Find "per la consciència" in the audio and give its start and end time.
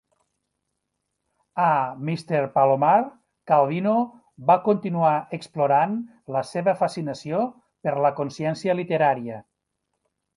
7.89-8.77